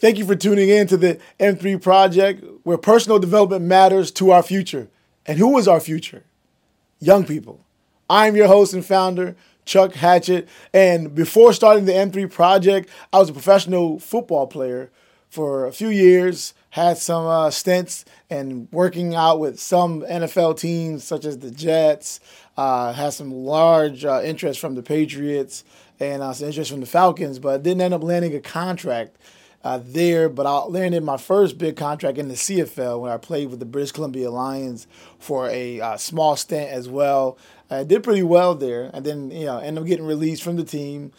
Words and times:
Thank 0.00 0.16
you 0.16 0.24
for 0.24 0.34
tuning 0.34 0.70
in 0.70 0.86
to 0.86 0.96
the 0.96 1.20
M3 1.38 1.82
Project, 1.82 2.42
where 2.62 2.78
personal 2.78 3.18
development 3.18 3.66
matters 3.66 4.10
to 4.12 4.30
our 4.30 4.42
future. 4.42 4.88
And 5.26 5.38
who 5.38 5.58
is 5.58 5.68
our 5.68 5.78
future? 5.78 6.24
Young 7.00 7.26
people. 7.26 7.66
I'm 8.08 8.34
your 8.34 8.46
host 8.46 8.72
and 8.72 8.82
founder, 8.84 9.36
Chuck 9.66 9.92
Hatchett. 9.92 10.48
And 10.72 11.14
before 11.14 11.52
starting 11.52 11.84
the 11.84 11.92
M3 11.92 12.32
Project, 12.32 12.88
I 13.12 13.18
was 13.18 13.28
a 13.28 13.34
professional 13.34 13.98
football 13.98 14.46
player 14.46 14.90
for 15.28 15.66
a 15.66 15.72
few 15.72 15.88
years, 15.88 16.54
had 16.70 16.96
some 16.96 17.26
uh, 17.26 17.50
stints 17.50 18.06
and 18.30 18.68
working 18.72 19.14
out 19.14 19.38
with 19.38 19.60
some 19.60 20.00
NFL 20.00 20.58
teams 20.58 21.04
such 21.04 21.26
as 21.26 21.40
the 21.40 21.50
Jets, 21.50 22.20
uh, 22.56 22.94
had 22.94 23.10
some 23.10 23.30
large 23.30 24.06
uh, 24.06 24.22
interest 24.24 24.60
from 24.60 24.76
the 24.76 24.82
Patriots 24.82 25.62
and 26.00 26.22
uh, 26.22 26.32
some 26.32 26.46
interest 26.46 26.70
from 26.70 26.80
the 26.80 26.86
Falcons, 26.86 27.38
but 27.38 27.62
didn't 27.62 27.82
end 27.82 27.92
up 27.92 28.02
landing 28.02 28.34
a 28.34 28.40
contract 28.40 29.18
uh, 29.62 29.80
there, 29.84 30.28
but 30.28 30.46
I 30.46 30.60
landed 30.64 31.02
my 31.02 31.16
first 31.16 31.58
big 31.58 31.76
contract 31.76 32.16
in 32.18 32.28
the 32.28 32.34
CFL 32.34 33.00
when 33.00 33.12
I 33.12 33.18
played 33.18 33.50
with 33.50 33.58
the 33.58 33.66
British 33.66 33.92
Columbia 33.92 34.30
Lions 34.30 34.86
for 35.18 35.48
a 35.48 35.80
uh, 35.80 35.96
small 35.96 36.36
stint 36.36 36.70
as 36.70 36.88
well. 36.88 37.36
I 37.70 37.84
did 37.84 38.02
pretty 38.02 38.22
well 38.22 38.54
there, 38.54 38.90
and 38.92 39.04
then 39.04 39.30
you 39.30 39.46
know 39.46 39.58
ended 39.58 39.82
up 39.82 39.88
getting 39.88 40.06
released 40.06 40.42
from 40.42 40.56
the 40.56 40.64
team, 40.64 41.12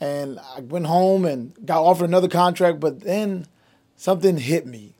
and 0.00 0.38
I 0.56 0.60
went 0.60 0.86
home 0.86 1.24
and 1.24 1.52
got 1.66 1.82
offered 1.82 2.04
another 2.04 2.28
contract, 2.28 2.78
but 2.78 3.00
then 3.00 3.46
something 3.96 4.38
hit 4.38 4.64
me. 4.64 4.94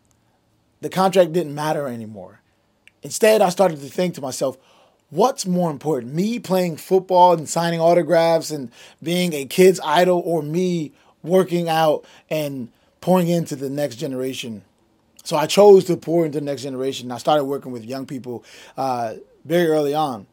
The 0.81 0.89
contract 0.89 1.33
didn't 1.33 1.55
matter 1.55 1.87
anymore. 1.87 2.41
Instead, 3.03 3.41
I 3.41 3.49
started 3.49 3.81
to 3.81 3.87
think 3.87 4.15
to 4.17 4.21
myself, 4.21 4.59
what's 5.11 5.47
more 5.47 5.71
important, 5.71 6.15
me 6.15 6.41
playing 6.41 6.77
football 6.77 7.33
and 7.33 7.49
signing 7.49 7.81
autographs 7.81 8.51
and 8.51 8.71
being 9.03 9.33
a 9.33 9.45
kid's 9.45 9.81
idol, 9.85 10.21
or 10.25 10.43
me 10.43 10.93
working 11.23 11.69
out 11.69 12.05
and 12.29 12.69
pouring 13.01 13.29
into 13.29 13.57
the 13.57 13.71
next 13.71 13.97
generation. 13.97 14.63
So 15.25 15.37
I 15.37 15.47
chose 15.47 15.85
to 15.85 15.97
pour 15.97 16.25
into 16.25 16.41
the 16.41 16.45
next 16.45 16.63
generation. 16.63 17.13
I 17.13 17.19
started 17.19 17.45
working 17.45 17.73
with 17.73 17.85
young 17.85 18.07
people 18.07 18.45
uh, 18.77 19.15
very 19.45 19.67
early 19.67 19.95
on. 19.95 20.27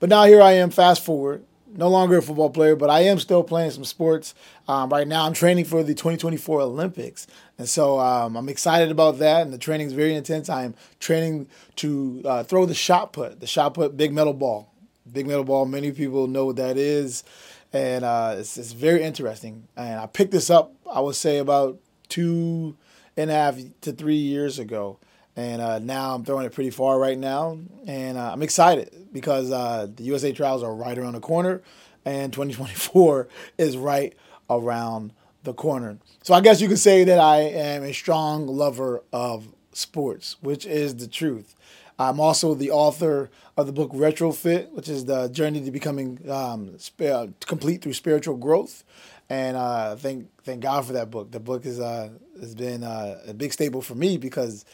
But 0.00 0.08
now 0.08 0.24
here 0.24 0.42
I 0.42 0.52
am, 0.52 0.70
fast 0.70 1.04
forward, 1.04 1.44
no 1.76 1.88
longer 1.88 2.18
a 2.18 2.22
football 2.22 2.50
player, 2.50 2.76
but 2.76 2.88
I 2.88 3.00
am 3.00 3.18
still 3.18 3.42
playing 3.42 3.72
some 3.72 3.84
sports. 3.84 4.34
Um, 4.68 4.90
right 4.90 5.06
now, 5.06 5.24
I'm 5.24 5.32
training 5.32 5.64
for 5.64 5.82
the 5.82 5.94
2024 5.94 6.60
Olympics. 6.60 7.26
And 7.58 7.68
so 7.68 7.98
um, 7.98 8.36
I'm 8.36 8.48
excited 8.48 8.90
about 8.90 9.18
that. 9.18 9.42
And 9.42 9.52
the 9.52 9.58
training 9.58 9.88
is 9.88 9.92
very 9.92 10.14
intense. 10.14 10.48
I 10.48 10.64
am 10.64 10.74
training 11.00 11.48
to 11.76 12.22
uh, 12.24 12.42
throw 12.44 12.64
the 12.64 12.74
shot 12.74 13.12
put, 13.12 13.40
the 13.40 13.46
shot 13.46 13.74
put 13.74 13.96
big 13.96 14.12
metal 14.12 14.34
ball. 14.34 14.72
Big 15.10 15.26
metal 15.26 15.44
ball, 15.44 15.66
many 15.66 15.92
people 15.92 16.26
know 16.26 16.46
what 16.46 16.56
that 16.56 16.78
is. 16.78 17.24
And 17.72 18.04
uh, 18.04 18.36
it's, 18.38 18.56
it's 18.56 18.72
very 18.72 19.02
interesting. 19.02 19.66
And 19.76 20.00
I 20.00 20.06
picked 20.06 20.30
this 20.30 20.48
up, 20.48 20.72
I 20.90 21.00
would 21.00 21.16
say, 21.16 21.38
about 21.38 21.78
two 22.08 22.76
and 23.16 23.30
a 23.30 23.34
half 23.34 23.58
to 23.82 23.92
three 23.92 24.16
years 24.16 24.58
ago. 24.58 24.98
And 25.36 25.60
uh, 25.60 25.78
now 25.80 26.14
I'm 26.14 26.24
throwing 26.24 26.46
it 26.46 26.52
pretty 26.52 26.70
far 26.70 26.98
right 26.98 27.18
now. 27.18 27.58
And 27.86 28.16
uh, 28.16 28.32
I'm 28.32 28.42
excited 28.42 29.08
because 29.12 29.50
uh, 29.50 29.88
the 29.94 30.04
USA 30.04 30.32
trials 30.32 30.62
are 30.62 30.74
right 30.74 30.96
around 30.96 31.14
the 31.14 31.20
corner 31.20 31.62
and 32.04 32.32
2024 32.32 33.28
is 33.58 33.76
right 33.76 34.14
around 34.48 35.12
the 35.42 35.52
corner. 35.52 35.98
So 36.22 36.34
I 36.34 36.40
guess 36.40 36.60
you 36.60 36.68
could 36.68 36.78
say 36.78 37.04
that 37.04 37.18
I 37.18 37.38
am 37.40 37.82
a 37.82 37.92
strong 37.92 38.46
lover 38.46 39.02
of 39.12 39.48
sports, 39.72 40.36
which 40.40 40.66
is 40.66 40.96
the 40.96 41.08
truth. 41.08 41.54
I'm 41.98 42.18
also 42.18 42.54
the 42.54 42.70
author 42.70 43.30
of 43.56 43.66
the 43.66 43.72
book 43.72 43.92
Retrofit, 43.92 44.70
which 44.72 44.88
is 44.88 45.04
the 45.04 45.28
journey 45.28 45.60
to 45.62 45.70
becoming 45.70 46.18
um, 46.28 46.76
sp- 46.78 47.30
complete 47.46 47.82
through 47.82 47.92
spiritual 47.92 48.36
growth 48.36 48.82
and 49.28 49.56
uh, 49.56 49.96
thank 49.96 50.28
thank 50.42 50.60
God 50.60 50.84
for 50.84 50.94
that 50.94 51.10
book. 51.10 51.30
The 51.30 51.40
book 51.40 51.66
is 51.66 51.80
uh, 51.80 52.10
has 52.40 52.54
been 52.54 52.84
uh, 52.84 53.20
a 53.26 53.34
big 53.34 53.52
staple 53.52 53.82
for 53.82 53.94
me 53.94 54.18
because 54.18 54.64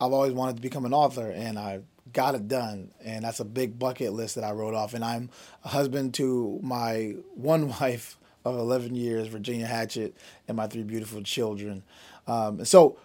I've 0.00 0.12
always 0.12 0.32
wanted 0.32 0.56
to 0.56 0.62
become 0.62 0.84
an 0.84 0.94
author, 0.94 1.30
and 1.30 1.58
I 1.58 1.80
got 2.12 2.34
it 2.34 2.48
done. 2.48 2.90
And 3.04 3.24
that's 3.24 3.40
a 3.40 3.44
big 3.44 3.78
bucket 3.78 4.12
list 4.12 4.34
that 4.36 4.44
I 4.44 4.52
wrote 4.52 4.74
off. 4.74 4.94
And 4.94 5.04
I'm 5.04 5.30
a 5.64 5.68
husband 5.68 6.14
to 6.14 6.58
my 6.62 7.14
one 7.34 7.68
wife 7.68 8.16
of 8.44 8.56
11 8.56 8.94
years, 8.94 9.28
Virginia 9.28 9.66
Hatchett, 9.66 10.16
and 10.46 10.56
my 10.56 10.66
three 10.66 10.84
beautiful 10.84 11.22
children. 11.22 11.82
Um, 12.26 12.64
so 12.64 12.96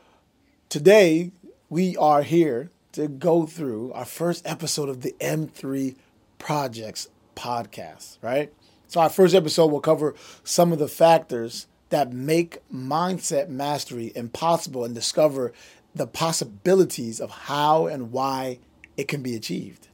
today 0.69 1.31
we 1.69 1.97
are 1.97 2.21
here 2.21 2.69
to 2.93 3.07
go 3.07 3.45
through 3.45 3.91
our 3.93 4.05
first 4.05 4.47
episode 4.47 4.89
of 4.89 5.01
the 5.01 5.15
M3 5.19 5.95
Projects 6.37 7.09
podcast, 7.35 8.17
right? 8.21 8.53
So, 8.93 9.01
our 9.01 9.09
first 9.09 9.33
episode 9.33 9.71
will 9.71 9.79
cover 9.79 10.13
some 10.43 10.71
of 10.71 10.77
the 10.77 10.87
factors 10.87 11.65
that 11.89 12.13
make 12.13 12.59
mindset 12.71 13.49
mastery 13.49 14.11
impossible 14.15 14.85
and 14.85 14.93
discover 14.93 15.51
the 15.95 16.05
possibilities 16.05 17.19
of 17.19 17.31
how 17.31 17.87
and 17.87 18.11
why 18.11 18.59
it 18.95 19.07
can 19.07 19.23
be 19.23 19.35
achieved. 19.35 19.87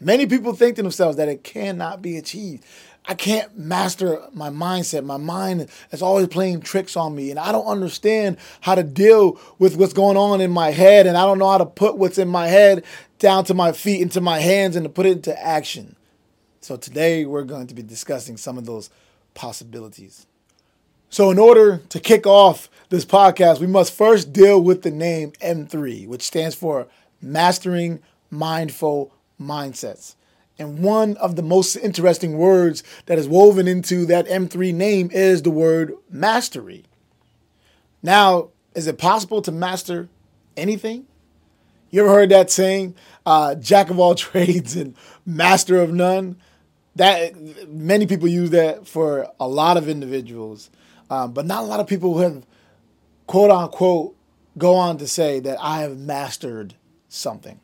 Many 0.00 0.24
people 0.24 0.54
think 0.54 0.76
to 0.76 0.82
themselves 0.82 1.18
that 1.18 1.28
it 1.28 1.44
cannot 1.44 2.00
be 2.00 2.16
achieved. 2.16 2.64
I 3.04 3.12
can't 3.12 3.58
master 3.58 4.26
my 4.32 4.48
mindset. 4.48 5.04
My 5.04 5.18
mind 5.18 5.68
is 5.92 6.00
always 6.00 6.28
playing 6.28 6.62
tricks 6.62 6.96
on 6.96 7.14
me, 7.14 7.28
and 7.28 7.38
I 7.38 7.52
don't 7.52 7.66
understand 7.66 8.38
how 8.62 8.74
to 8.74 8.82
deal 8.82 9.38
with 9.58 9.76
what's 9.76 9.92
going 9.92 10.16
on 10.16 10.40
in 10.40 10.50
my 10.50 10.70
head, 10.70 11.06
and 11.06 11.18
I 11.18 11.26
don't 11.26 11.38
know 11.38 11.50
how 11.50 11.58
to 11.58 11.66
put 11.66 11.98
what's 11.98 12.16
in 12.16 12.28
my 12.28 12.46
head 12.46 12.84
down 13.18 13.44
to 13.44 13.52
my 13.52 13.72
feet, 13.72 14.00
into 14.00 14.22
my 14.22 14.38
hands, 14.38 14.76
and 14.76 14.84
to 14.84 14.88
put 14.88 15.04
it 15.04 15.12
into 15.12 15.38
action. 15.38 15.96
So 16.64 16.76
today 16.76 17.26
we're 17.26 17.44
going 17.44 17.66
to 17.66 17.74
be 17.74 17.82
discussing 17.82 18.38
some 18.38 18.56
of 18.56 18.64
those 18.64 18.88
possibilities. 19.34 20.26
So, 21.10 21.30
in 21.30 21.38
order 21.38 21.82
to 21.90 22.00
kick 22.00 22.26
off 22.26 22.70
this 22.88 23.04
podcast, 23.04 23.60
we 23.60 23.66
must 23.66 23.92
first 23.92 24.32
deal 24.32 24.62
with 24.62 24.80
the 24.80 24.90
name 24.90 25.32
M3, 25.42 26.08
which 26.08 26.22
stands 26.22 26.54
for 26.54 26.86
Mastering 27.20 28.00
Mindful 28.30 29.12
Mindsets. 29.38 30.14
And 30.58 30.78
one 30.78 31.18
of 31.18 31.36
the 31.36 31.42
most 31.42 31.76
interesting 31.76 32.38
words 32.38 32.82
that 33.04 33.18
is 33.18 33.28
woven 33.28 33.68
into 33.68 34.06
that 34.06 34.26
M3 34.26 34.72
name 34.72 35.10
is 35.12 35.42
the 35.42 35.50
word 35.50 35.92
mastery. 36.08 36.84
Now, 38.02 38.48
is 38.74 38.86
it 38.86 38.96
possible 38.96 39.42
to 39.42 39.52
master 39.52 40.08
anything? 40.56 41.04
You 41.90 42.06
ever 42.06 42.14
heard 42.14 42.30
that 42.30 42.50
saying, 42.50 42.94
uh, 43.26 43.54
jack 43.54 43.90
of 43.90 43.98
all 43.98 44.14
trades 44.14 44.76
and 44.76 44.96
master 45.26 45.78
of 45.78 45.92
none? 45.92 46.36
That 46.96 47.68
many 47.68 48.06
people 48.06 48.28
use 48.28 48.50
that 48.50 48.86
for 48.86 49.28
a 49.40 49.48
lot 49.48 49.76
of 49.76 49.88
individuals, 49.88 50.70
um, 51.10 51.32
but 51.32 51.46
not 51.46 51.64
a 51.64 51.66
lot 51.66 51.80
of 51.80 51.86
people 51.86 52.14
who 52.14 52.20
have 52.20 52.46
quote 53.26 53.50
unquote 53.50 54.16
go 54.56 54.74
on 54.74 54.98
to 54.98 55.06
say 55.06 55.40
that 55.40 55.58
I 55.60 55.80
have 55.80 55.98
mastered 55.98 56.74
something. 57.08 57.60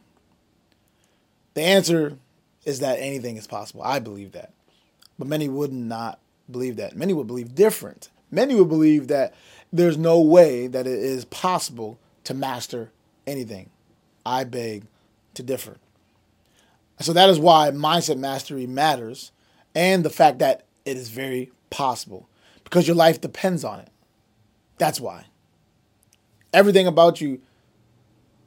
The 1.55 1.63
answer 1.63 2.19
is 2.65 2.81
that 2.81 2.99
anything 2.99 3.37
is 3.37 3.47
possible. 3.47 3.83
I 3.83 3.99
believe 3.99 4.33
that. 4.33 4.53
But 5.19 5.29
many 5.29 5.49
would 5.49 5.73
not 5.73 6.19
believe 6.51 6.77
that. 6.77 6.97
Many 6.97 7.13
would 7.13 7.27
believe 7.27 7.55
different. 7.55 8.09
Many 8.31 8.55
would 8.55 8.69
believe 8.69 9.09
that 9.09 9.35
there's 9.73 9.99
no 9.99 10.21
way 10.21 10.67
that 10.67 10.87
it 10.87 10.99
is 10.99 11.25
possible 11.27 11.99
to 12.25 12.35
master 12.35 12.91
anything. 13.27 13.71
I 14.25 14.45
beg 14.45 14.85
to 15.35 15.43
differ. 15.43 15.79
So 17.01 17.13
that 17.13 17.31
is 17.31 17.39
why 17.39 17.71
mindset 17.71 18.19
mastery 18.19 18.67
matters 18.67 19.33
and 19.75 20.05
the 20.05 20.11
fact 20.11 20.39
that 20.41 20.67
it 20.85 20.97
is 20.97 21.09
very 21.09 21.51
possible 21.71 22.29
because 22.65 22.87
your 22.87 22.97
life 22.97 23.21
depends 23.21 23.65
on 23.65 23.81
it. 23.81 23.89
That's 24.79 25.01
why. 25.01 25.27
Everything 26.53 26.87
about 26.87 27.21
you 27.21 27.41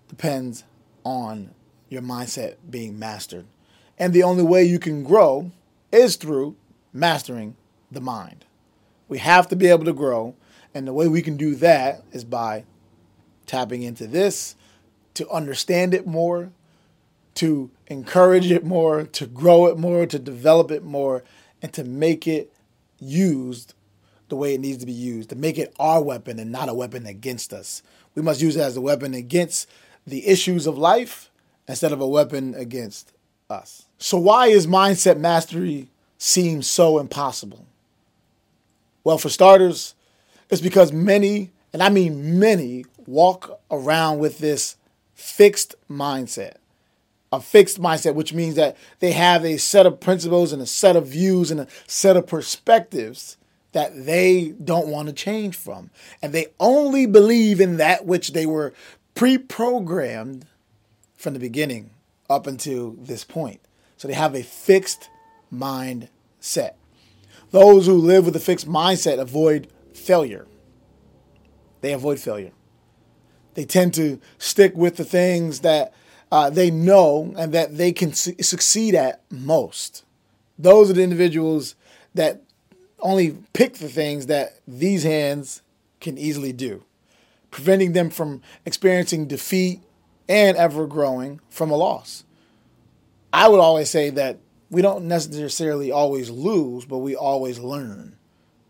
depends 0.08 0.64
on 1.04 1.52
your 1.90 2.02
mindset 2.02 2.56
being 2.70 3.00
mastered. 3.00 3.46
And 3.98 4.14
the 4.14 4.24
only 4.24 4.44
way 4.44 4.64
you 4.64 4.80
can 4.80 5.04
grow 5.04 5.52
is 5.92 6.16
through 6.16 6.56
mastering 6.92 7.56
the 7.92 8.02
mind. 8.02 8.46
We 9.08 9.20
have 9.20 9.48
to 9.50 9.56
be 9.56 9.68
able 9.68 9.86
to 9.86 9.94
grow. 9.94 10.36
And 10.74 10.88
the 10.88 10.94
way 10.94 11.08
we 11.08 11.22
can 11.22 11.38
do 11.38 11.56
that 11.56 12.04
is 12.12 12.24
by 12.24 12.66
tapping 13.46 13.84
into 13.84 14.08
this 14.08 14.56
to 15.14 15.30
understand 15.30 15.94
it 15.94 16.08
more, 16.08 16.52
to 17.36 17.72
encourage 17.88 18.52
it 18.52 18.64
more, 18.64 19.04
to 19.04 19.26
grow 19.26 19.68
it 19.68 19.78
more, 19.78 20.06
to 20.06 20.20
develop 20.20 20.72
it 20.72 20.84
more, 20.84 21.24
and 21.62 21.74
to 21.74 21.84
make 21.84 22.28
it 22.28 22.54
used 23.00 23.74
the 24.30 24.36
way 24.36 24.54
it 24.54 24.60
needs 24.60 24.80
to 24.80 24.86
be 24.86 24.92
used, 24.92 25.30
to 25.30 25.36
make 25.36 25.58
it 25.58 25.74
our 25.80 26.02
weapon 26.02 26.40
and 26.40 26.52
not 26.52 26.70
a 26.70 26.74
weapon 26.74 27.06
against 27.06 27.54
us. 27.54 27.84
We 28.16 28.22
must 28.22 28.42
use 28.42 28.56
it 28.56 28.62
as 28.62 28.78
a 28.78 28.82
weapon 28.82 29.14
against 29.14 29.70
the 30.06 30.28
issues 30.28 30.68
of 30.68 30.78
life 30.78 31.32
instead 31.68 31.92
of 31.92 32.02
a 32.02 32.08
weapon 32.08 32.56
against 32.56 33.12
us. 33.50 33.86
So, 33.98 34.18
why 34.18 34.48
is 34.48 34.68
mindset 34.68 35.18
mastery 35.18 35.90
seem 36.18 36.62
so 36.62 37.00
impossible? 37.00 37.66
Well, 39.04 39.18
for 39.18 39.30
starters, 39.30 39.96
it's 40.50 40.62
because 40.62 40.92
many, 40.92 41.52
and 41.72 41.82
I 41.82 41.90
mean 41.90 42.40
many, 42.40 42.86
walk 43.06 43.60
around 43.70 44.20
with 44.20 44.40
this 44.40 44.76
fixed 45.14 45.76
mindset 45.90 46.56
a 47.34 47.42
fixed 47.42 47.82
mindset, 47.82 48.14
which 48.14 48.32
means 48.32 48.54
that 48.56 48.78
they 49.00 49.12
have 49.12 49.44
a 49.44 49.58
set 49.58 49.88
of 49.88 50.00
principles 50.00 50.54
and 50.54 50.62
a 50.62 50.68
set 50.68 50.96
of 50.96 51.08
views 51.08 51.50
and 51.50 51.60
a 51.60 51.68
set 51.88 52.16
of 52.16 52.28
perspectives 52.28 53.38
that 53.72 54.06
they 54.06 54.54
don't 54.64 54.88
want 54.88 55.08
to 55.08 55.14
change 55.14 55.58
from. 55.58 55.90
And 56.22 56.32
they 56.32 56.48
only 56.60 57.08
believe 57.08 57.60
in 57.60 57.78
that 57.78 58.06
which 58.06 58.34
they 58.34 58.46
were 58.46 58.72
pre 59.16 59.40
programmed 59.40 60.46
from 61.18 61.34
the 61.34 61.40
beginning 61.40 61.90
up 62.30 62.46
until 62.46 62.92
this 62.92 63.24
point. 63.24 63.62
So 63.98 64.08
they 64.08 64.14
have 64.14 64.36
a 64.36 64.44
fixed 64.44 65.10
mindset. 65.52 66.74
Those 67.50 67.88
who 67.88 67.98
live 67.98 68.26
with 68.26 68.36
a 68.36 68.40
fixed 68.40 68.68
mindset 68.68 69.20
avoid 69.20 69.70
failure. 69.96 70.46
They 71.82 71.94
avoid 71.94 72.20
failure. 72.20 72.52
They 73.56 73.66
tend 73.66 73.96
to 73.96 74.20
stick 74.38 74.76
with 74.76 74.98
the 74.98 75.04
things 75.04 75.62
that 75.62 75.94
uh, 76.34 76.50
they 76.50 76.72
know 76.72 77.32
and 77.38 77.54
that 77.54 77.78
they 77.78 77.92
can 77.92 78.12
su- 78.12 78.34
succeed 78.42 78.96
at 78.96 79.22
most. 79.30 80.04
Those 80.58 80.90
are 80.90 80.94
the 80.94 81.04
individuals 81.04 81.76
that 82.16 82.42
only 83.02 83.38
pick 83.54 83.76
the 83.76 83.88
things 83.88 84.26
that 84.26 84.60
these 84.68 85.04
hands 85.04 85.62
can 86.02 86.18
easily 86.18 86.52
do, 86.52 86.84
preventing 87.52 87.94
them 87.94 88.10
from 88.10 88.42
experiencing 88.66 89.28
defeat 89.28 89.82
and 90.28 90.58
ever 90.58 90.88
growing 90.88 91.40
from 91.52 91.70
a 91.70 91.76
loss. 91.76 92.24
I 93.32 93.48
would 93.48 93.60
always 93.60 93.92
say 93.92 94.10
that 94.10 94.40
we 94.72 94.82
don't 94.82 95.06
necessarily 95.06 95.92
always 95.92 96.32
lose, 96.32 96.84
but 96.84 96.98
we 96.98 97.16
always 97.16 97.60
learn, 97.60 98.18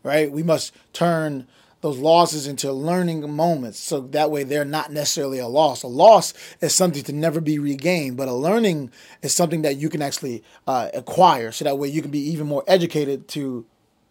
right? 0.03 0.29
We 0.29 0.43
must 0.43 0.73
turn 0.91 1.47
those 1.83 1.97
losses 1.97 2.47
into 2.47 2.71
learning 2.71 3.29
moments 3.29 3.77
so 3.77 3.99
that 3.99 4.31
way 4.31 4.45
they're 4.45 4.63
not 4.63 4.89
necessarily 4.89 5.37
a 5.37 5.49
loss. 5.49 5.83
A 5.83 5.87
loss 5.87 6.33
is 6.61 6.73
something 6.73 7.03
to 7.03 7.11
never 7.11 7.41
be 7.41 7.59
regained, 7.59 8.15
but 8.15 8.29
a 8.29 8.33
learning 8.33 8.89
is 9.21 9.33
something 9.33 9.63
that 9.63 9.75
you 9.75 9.89
can 9.89 10.01
actually 10.01 10.45
uh, 10.65 10.87
acquire 10.93 11.51
so 11.51 11.65
that 11.65 11.77
way 11.77 11.89
you 11.89 12.01
can 12.01 12.09
be 12.09 12.21
even 12.21 12.47
more 12.47 12.63
educated 12.67 13.27
to 13.27 13.65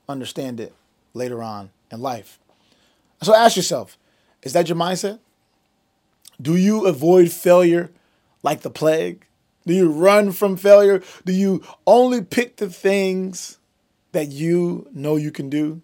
understand 0.06 0.60
it 0.60 0.74
later 1.14 1.42
on 1.42 1.70
in 1.90 2.02
life. 2.02 2.38
So 3.22 3.34
ask 3.34 3.56
yourself 3.56 3.96
is 4.42 4.52
that 4.52 4.68
your 4.68 4.76
mindset? 4.76 5.20
Do 6.42 6.56
you 6.56 6.86
avoid 6.86 7.32
failure 7.32 7.90
like 8.42 8.60
the 8.60 8.70
plague? 8.70 9.24
Do 9.66 9.72
you 9.72 9.90
run 9.90 10.32
from 10.32 10.58
failure? 10.58 11.02
Do 11.24 11.32
you 11.32 11.62
only 11.86 12.20
pick 12.20 12.56
the 12.56 12.68
things 12.68 13.56
that 14.10 14.28
you 14.28 14.88
know 14.92 15.16
you 15.16 15.30
can 15.30 15.48
do? 15.48 15.80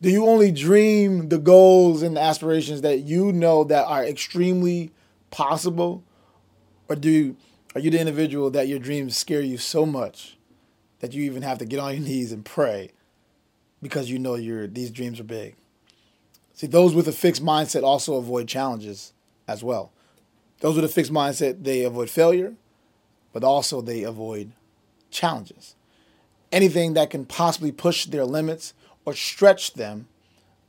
Do 0.00 0.10
you 0.10 0.26
only 0.26 0.52
dream 0.52 1.28
the 1.28 1.38
goals 1.38 2.02
and 2.02 2.16
the 2.16 2.20
aspirations 2.20 2.82
that 2.82 3.00
you 3.00 3.32
know 3.32 3.64
that 3.64 3.84
are 3.86 4.04
extremely 4.04 4.92
possible? 5.30 6.04
Or 6.88 6.94
do 6.94 7.10
you, 7.10 7.36
are 7.74 7.80
you 7.80 7.90
the 7.90 7.98
individual 7.98 8.50
that 8.50 8.68
your 8.68 8.78
dreams 8.78 9.16
scare 9.16 9.40
you 9.40 9.58
so 9.58 9.84
much 9.84 10.38
that 11.00 11.14
you 11.14 11.24
even 11.24 11.42
have 11.42 11.58
to 11.58 11.64
get 11.64 11.80
on 11.80 11.94
your 11.94 12.02
knees 12.02 12.30
and 12.30 12.44
pray 12.44 12.92
because 13.82 14.08
you 14.08 14.18
know 14.18 14.36
your 14.36 14.68
these 14.68 14.92
dreams 14.92 15.18
are 15.18 15.24
big? 15.24 15.56
See, 16.54 16.68
those 16.68 16.94
with 16.94 17.08
a 17.08 17.12
fixed 17.12 17.44
mindset 17.44 17.82
also 17.82 18.14
avoid 18.14 18.46
challenges 18.46 19.12
as 19.48 19.64
well. 19.64 19.92
Those 20.60 20.76
with 20.76 20.84
a 20.84 20.88
fixed 20.88 21.12
mindset, 21.12 21.64
they 21.64 21.82
avoid 21.82 22.10
failure, 22.10 22.54
but 23.32 23.44
also 23.44 23.80
they 23.80 24.02
avoid 24.04 24.52
challenges. 25.10 25.74
Anything 26.50 26.94
that 26.94 27.10
can 27.10 27.24
possibly 27.24 27.72
push 27.72 28.06
their 28.06 28.24
limits 28.24 28.74
or 29.08 29.14
stretch 29.14 29.72
them, 29.72 30.06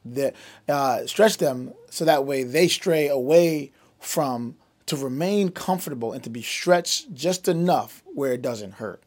that 0.05 0.33
uh, 0.69 1.05
stretch 1.05 1.37
them 1.37 1.73
so 1.89 2.05
that 2.05 2.25
way 2.25 2.43
they 2.43 2.69
stray 2.69 3.09
away 3.09 3.73
from 3.99 4.55
to 4.85 4.95
remain 4.95 5.49
comfortable 5.49 6.13
and 6.13 6.23
to 6.23 6.29
be 6.29 6.41
stretched 6.41 7.13
just 7.13 7.49
enough 7.49 8.01
where 8.05 8.31
it 8.31 8.41
doesn't 8.41 8.75
hurt. 8.75 9.03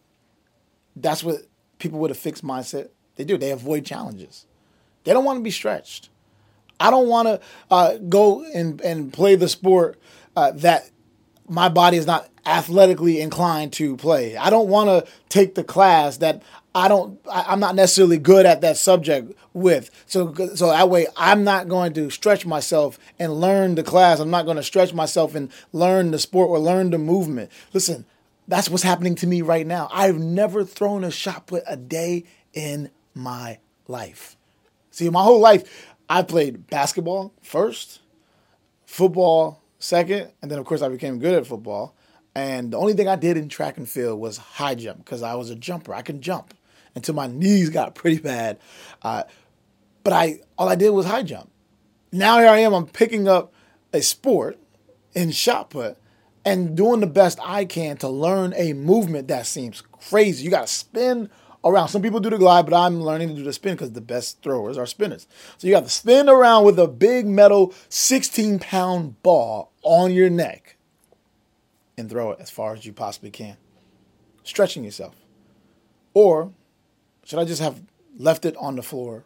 That's 0.94 1.24
what 1.24 1.46
people 1.78 1.98
with 1.98 2.10
a 2.10 2.14
fixed 2.14 2.44
mindset 2.44 2.90
they 3.16 3.24
do. 3.24 3.38
They 3.38 3.50
avoid 3.50 3.86
challenges. 3.86 4.44
They 5.04 5.14
don't 5.14 5.24
want 5.24 5.38
to 5.38 5.42
be 5.42 5.50
stretched. 5.50 6.10
I 6.78 6.90
don't 6.90 7.08
want 7.08 7.28
to 7.28 7.40
uh, 7.70 7.96
go 7.96 8.44
and, 8.52 8.82
and 8.82 9.12
play 9.12 9.34
the 9.34 9.48
sport 9.48 9.98
uh, 10.36 10.50
that 10.56 10.90
my 11.48 11.70
body 11.70 11.96
is 11.96 12.06
not 12.06 12.28
athletically 12.44 13.20
inclined 13.20 13.72
to 13.74 13.96
play. 13.96 14.36
I 14.36 14.50
don't 14.50 14.68
want 14.68 14.88
to 14.88 15.10
take 15.30 15.54
the 15.54 15.64
class 15.64 16.18
that 16.18 16.42
I 16.74 16.88
don't 16.88 17.20
I, 17.30 17.52
am 17.52 17.60
not 17.60 17.74
necessarily 17.74 18.18
good 18.18 18.46
at 18.46 18.62
that 18.62 18.76
subject 18.76 19.32
with. 19.52 19.90
So 20.06 20.34
so 20.54 20.68
that 20.68 20.88
way 20.88 21.06
I'm 21.16 21.44
not 21.44 21.68
going 21.68 21.92
to 21.94 22.10
stretch 22.10 22.46
myself 22.46 22.98
and 23.18 23.40
learn 23.40 23.74
the 23.74 23.82
class. 23.82 24.20
I'm 24.20 24.30
not 24.30 24.44
going 24.44 24.56
to 24.56 24.62
stretch 24.62 24.94
myself 24.94 25.34
and 25.34 25.50
learn 25.72 26.10
the 26.10 26.18
sport 26.18 26.48
or 26.48 26.58
learn 26.58 26.90
the 26.90 26.98
movement. 26.98 27.50
Listen, 27.72 28.06
that's 28.48 28.70
what's 28.70 28.82
happening 28.82 29.14
to 29.16 29.26
me 29.26 29.42
right 29.42 29.66
now. 29.66 29.88
I've 29.92 30.18
never 30.18 30.64
thrown 30.64 31.04
a 31.04 31.10
shot 31.10 31.46
put 31.46 31.62
a 31.66 31.76
day 31.76 32.24
in 32.54 32.90
my 33.14 33.58
life. 33.86 34.36
See, 34.90 35.08
my 35.10 35.22
whole 35.22 35.40
life 35.40 35.94
I 36.08 36.22
played 36.22 36.68
basketball 36.68 37.34
first, 37.42 38.00
football 38.86 39.62
second, 39.78 40.30
and 40.40 40.50
then 40.50 40.58
of 40.58 40.64
course 40.64 40.80
I 40.80 40.88
became 40.88 41.18
good 41.18 41.34
at 41.34 41.46
football. 41.46 41.94
And 42.34 42.72
the 42.72 42.78
only 42.78 42.94
thing 42.94 43.08
I 43.08 43.16
did 43.16 43.36
in 43.36 43.50
track 43.50 43.76
and 43.76 43.86
field 43.86 44.18
was 44.18 44.38
high 44.38 44.74
jump 44.74 45.04
because 45.04 45.22
I 45.22 45.34
was 45.34 45.50
a 45.50 45.54
jumper. 45.54 45.92
I 45.92 46.00
can 46.00 46.22
jump 46.22 46.54
until 46.94 47.14
my 47.14 47.26
knees 47.26 47.70
got 47.70 47.94
pretty 47.94 48.18
bad. 48.18 48.58
Uh, 49.02 49.24
but 50.04 50.12
I 50.12 50.40
all 50.58 50.68
I 50.68 50.74
did 50.74 50.90
was 50.90 51.06
high 51.06 51.22
jump. 51.22 51.50
Now 52.10 52.38
here 52.38 52.48
I 52.48 52.58
am. 52.58 52.74
I'm 52.74 52.86
picking 52.86 53.28
up 53.28 53.52
a 53.92 54.02
sport 54.02 54.58
in 55.14 55.30
shot 55.30 55.70
put 55.70 55.96
and 56.44 56.76
doing 56.76 57.00
the 57.00 57.06
best 57.06 57.38
I 57.42 57.64
can 57.64 57.96
to 57.98 58.08
learn 58.08 58.52
a 58.56 58.72
movement 58.72 59.28
that 59.28 59.46
seems 59.46 59.80
crazy. 59.80 60.44
You 60.44 60.50
got 60.50 60.66
to 60.66 60.72
spin 60.72 61.30
around. 61.64 61.88
Some 61.88 62.02
people 62.02 62.20
do 62.20 62.30
the 62.30 62.38
glide, 62.38 62.66
but 62.66 62.76
I'm 62.76 63.00
learning 63.00 63.28
to 63.28 63.34
do 63.34 63.44
the 63.44 63.52
spin 63.52 63.74
because 63.74 63.92
the 63.92 64.00
best 64.00 64.42
throwers 64.42 64.76
are 64.76 64.86
spinners. 64.86 65.26
So 65.58 65.66
you 65.66 65.72
got 65.72 65.84
to 65.84 65.90
spin 65.90 66.28
around 66.28 66.64
with 66.64 66.78
a 66.78 66.88
big 66.88 67.26
metal 67.26 67.72
16 67.88 68.58
pound 68.58 69.22
ball 69.22 69.72
on 69.82 70.12
your 70.12 70.30
neck 70.30 70.76
and 71.96 72.10
throw 72.10 72.32
it 72.32 72.40
as 72.40 72.50
far 72.50 72.74
as 72.74 72.84
you 72.84 72.92
possibly 72.92 73.30
can, 73.30 73.56
stretching 74.42 74.84
yourself. 74.84 75.14
Or 76.14 76.52
should 77.24 77.38
I 77.38 77.44
just 77.44 77.62
have 77.62 77.80
left 78.18 78.44
it 78.44 78.56
on 78.56 78.76
the 78.76 78.82
floor 78.82 79.24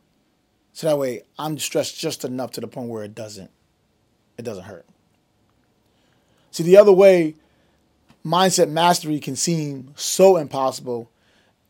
so 0.72 0.86
that 0.86 0.98
way 0.98 1.22
I'm 1.38 1.58
stressed 1.58 1.98
just 1.98 2.24
enough 2.24 2.52
to 2.52 2.60
the 2.60 2.68
point 2.68 2.88
where 2.88 3.04
it 3.04 3.14
doesn't 3.14 3.50
it 4.36 4.42
doesn't 4.42 4.64
hurt. 4.64 4.84
See 6.50 6.62
the 6.62 6.76
other 6.76 6.92
way 6.92 7.34
mindset 8.24 8.68
mastery 8.68 9.20
can 9.20 9.36
seem 9.36 9.92
so 9.96 10.36
impossible 10.36 11.10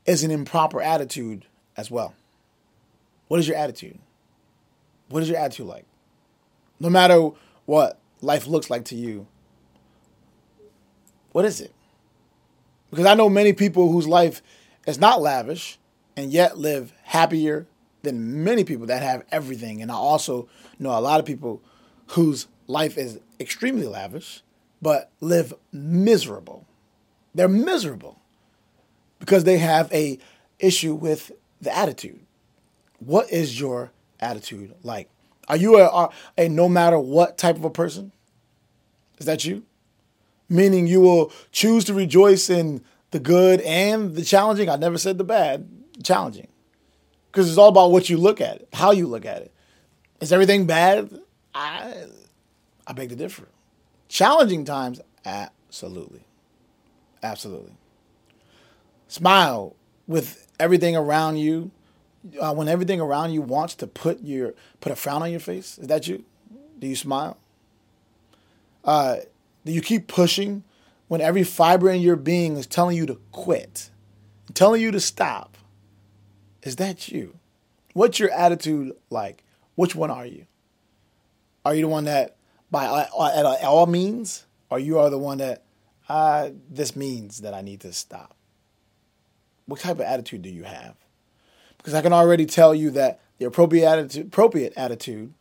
is 0.07 0.25
an 0.25 0.31
improper 0.31 0.81
attitude 0.81 1.45
as 1.77 1.91
well. 1.91 2.15
What 3.29 3.41
is 3.41 3.47
your 3.47 3.57
attitude? 3.57 3.99
What 5.09 5.23
is 5.23 5.29
your 5.29 5.39
attitude 5.39 5.67
like? 5.67 5.85
No 6.81 6.91
matter 6.91 7.31
what 7.65 7.99
life 8.21 8.47
looks 8.47 8.71
like 8.71 8.87
to 8.87 8.97
you, 8.97 9.27
what 11.33 11.45
is 11.45 11.61
it? 11.61 11.73
Because 12.91 13.07
I 13.07 13.15
know 13.15 13.29
many 13.29 13.53
people 13.53 13.93
whose 13.93 14.07
life 14.07 14.43
is 14.87 14.99
not 14.99 15.21
lavish 15.21 15.79
and 16.17 16.33
yet 16.33 16.59
live 16.59 16.93
happier 17.05 17.67
than 18.03 18.45
many 18.45 18.65
people 18.65 18.87
that 18.87 19.03
have 19.03 19.25
everything. 19.31 19.83
And 19.83 19.91
I 19.91 19.95
also 19.95 20.49
know 20.79 20.97
a 20.97 21.01
lot 21.01 21.21
of 21.21 21.27
people 21.27 21.63
whose 22.09 22.47
life 22.67 22.97
is 22.97 23.21
extremely 23.39 23.87
lavish 23.87 24.43
but 24.81 25.11
live 25.21 25.55
miserable. 25.73 26.67
They're 27.35 27.49
miserable 27.49 28.21
because 29.19 29.45
they 29.45 29.59
have 29.59 29.93
a 29.93 30.19
issue 30.59 30.95
with 30.95 31.33
the 31.61 31.77
attitude. 31.77 32.21
What 32.99 33.31
is 33.31 33.59
your 33.59 33.93
attitude 34.21 34.75
like? 34.83 35.11
Are 35.49 35.57
you 35.57 35.79
a, 35.79 36.11
a 36.37 36.49
no 36.49 36.69
matter 36.69 36.99
what 36.99 37.39
type 37.39 37.57
of 37.57 37.65
a 37.65 37.71
person? 37.71 38.13
Is 39.19 39.27
that 39.27 39.45
you? 39.45 39.65
Meaning 40.49 40.87
you 40.87 41.01
will 41.01 41.33
choose 41.53 41.85
to 41.85 41.95
rejoice 41.95 42.51
in 42.51 42.85
the 43.11 43.19
good 43.19 43.61
and 43.63 44.15
the 44.15 44.25
challenging. 44.25 44.69
I 44.69 44.77
never 44.77 44.99
said 44.99 45.19
the 45.19 45.25
bad, 45.25 45.69
challenging. 46.03 46.49
Because 47.31 47.49
it's 47.49 47.59
all 47.59 47.69
about 47.69 47.91
what 47.93 48.09
you 48.09 48.17
look 48.17 48.41
at 48.41 48.63
how 48.73 48.93
you 48.93 49.07
look 49.07 49.27
at 49.27 49.43
it. 49.43 49.53
Is 50.21 50.33
everything 50.33 50.67
bad? 50.67 51.11
I 51.55 52.05
I 52.87 52.93
beg 52.93 53.11
to 53.11 53.17
differ. 53.17 53.49
Challenging 54.09 54.65
times, 54.65 55.01
absolutely. 55.25 56.25
Absolutely. 57.23 57.73
Smile 59.09 59.75
with 60.07 60.47
everything 60.59 60.97
around 60.97 61.37
you. 61.37 61.71
Uh, 62.41 62.53
when 62.53 62.67
everything 62.67 63.01
around 63.01 63.33
you 63.33 63.41
wants 63.41 63.75
to 63.77 63.87
put 63.87 64.23
your 64.23 64.55
put 64.81 64.91
a 64.91 64.97
frown 64.97 65.23
on 65.23 65.31
your 65.31 65.41
face, 65.41 65.79
is 65.79 65.87
that 65.89 66.09
you? 66.09 66.25
Do 66.79 66.87
you 66.87 66.97
smile? 66.97 67.37
Uh, 68.85 69.17
do 69.65 69.73
you 69.73 69.81
keep 69.81 70.07
pushing 70.07 70.63
when 71.09 71.21
every 71.21 71.45
fiber 71.45 71.91
in 71.91 72.01
your 72.01 72.17
being 72.17 72.57
is 72.57 72.67
telling 72.67 72.97
you 72.97 73.07
to 73.07 73.21
quit, 73.33 73.91
telling 74.55 74.81
you 74.81 74.91
to 74.91 75.01
stop? 75.01 75.56
Is 76.67 76.77
that 76.77 77.09
you? 77.13 77.39
What's 77.93 78.19
your 78.19 78.33
attitude 78.33 78.97
like? 79.09 79.45
Which 79.77 79.95
one 79.95 80.11
are 80.11 80.27
you? 80.27 80.47
Are 81.65 81.77
you 81.77 81.83
the 81.83 81.89
one 81.89 82.07
that, 82.07 82.35
by 82.73 82.87
uh, 82.87 83.31
at 83.33 83.63
all 83.63 83.87
means, 83.87 84.47
or 84.69 84.81
you 84.81 84.99
are 84.99 85.09
the 85.09 85.17
one 85.19 85.39
that, 85.39 85.63
uh, 86.09 86.51
this 86.69 86.97
means 86.97 87.43
that 87.43 87.55
I 87.55 87.61
need 87.61 87.81
to 87.83 87.93
stop? 87.93 88.35
What 89.67 89.79
type 89.79 89.97
of 89.97 90.01
attitude 90.01 90.43
do 90.43 90.49
you 90.49 90.65
have? 90.65 90.97
Because 91.79 91.95
I 91.95 92.03
can 92.03 92.13
already 92.13 92.47
tell 92.47 92.75
you 92.75 92.91
that 92.91 93.21
the 93.39 93.45
appropriate 93.45 93.89
attitude, 93.89 94.27
appropriate 94.27 94.73
attitude 94.77 95.35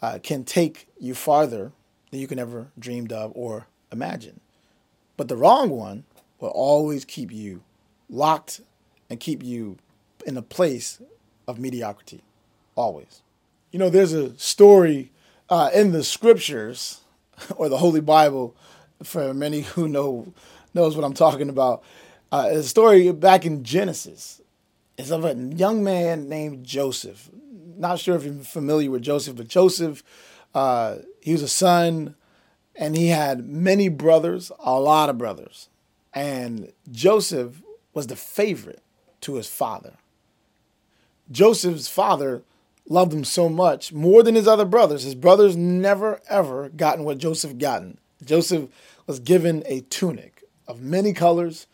uh, 0.00 0.20
can 0.22 0.42
take 0.42 0.88
you 0.98 1.14
farther 1.14 1.72
than 2.10 2.20
you 2.20 2.26
can 2.26 2.38
ever 2.38 2.68
dreamed 2.78 3.12
of 3.12 3.30
or 3.34 3.66
imagine. 3.92 4.40
But 5.18 5.28
the 5.28 5.36
wrong 5.36 5.68
one 5.68 6.04
will 6.40 6.48
always 6.48 7.04
keep 7.04 7.30
you 7.30 7.62
locked 8.08 8.62
and 9.10 9.20
keep 9.20 9.42
you 9.42 9.76
in 10.26 10.36
a 10.36 10.42
place 10.42 11.00
of 11.48 11.58
mediocrity. 11.58 12.22
Always. 12.74 13.22
You 13.70 13.78
know, 13.78 13.88
there's 13.88 14.12
a 14.12 14.36
story 14.38 15.12
uh, 15.48 15.70
in 15.72 15.92
the 15.92 16.04
scriptures 16.04 17.00
or 17.56 17.68
the 17.68 17.78
Holy 17.78 18.00
Bible 18.00 18.54
for 19.02 19.32
many 19.32 19.62
who 19.62 19.88
know 19.88 20.32
knows 20.74 20.94
what 20.94 21.04
I'm 21.04 21.14
talking 21.14 21.48
about. 21.48 21.82
Uh, 22.30 22.48
a 22.50 22.62
story 22.62 23.10
back 23.12 23.46
in 23.46 23.64
Genesis. 23.64 24.42
It's 24.98 25.10
of 25.10 25.24
a 25.24 25.34
young 25.34 25.82
man 25.82 26.28
named 26.28 26.64
Joseph. 26.64 27.30
Not 27.78 27.98
sure 27.98 28.16
if 28.16 28.24
you're 28.24 28.34
familiar 28.34 28.90
with 28.90 29.02
Joseph, 29.02 29.36
but 29.36 29.48
Joseph, 29.48 30.02
uh, 30.54 30.96
he 31.20 31.32
was 31.32 31.42
a 31.42 31.48
son 31.48 32.14
and 32.74 32.96
he 32.96 33.08
had 33.08 33.46
many 33.46 33.88
brothers, 33.88 34.52
a 34.58 34.78
lot 34.78 35.08
of 35.08 35.18
brothers. 35.18 35.68
And 36.12 36.72
Joseph 36.90 37.62
was 37.94 38.06
the 38.06 38.16
favorite 38.16 38.82
to 39.22 39.34
his 39.34 39.48
father. 39.48 39.94
Joseph's 41.30 41.88
father 41.88 42.42
loved 42.88 43.12
him 43.12 43.24
so 43.24 43.48
much, 43.48 43.92
more 43.92 44.22
than 44.22 44.34
his 44.34 44.46
other 44.46 44.64
brothers. 44.64 45.02
His 45.02 45.14
brothers 45.14 45.56
never, 45.56 46.20
ever 46.28 46.68
gotten 46.68 47.04
what 47.04 47.18
Joseph 47.18 47.58
gotten. 47.58 47.98
Joseph 48.24 48.70
was 49.06 49.18
given 49.18 49.62
a 49.66 49.80
tunic 49.82 50.44
of 50.66 50.80
many 50.80 51.12
colors, 51.12 51.66